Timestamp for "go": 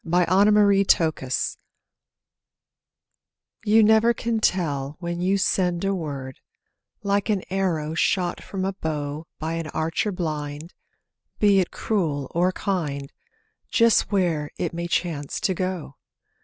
15.53-15.97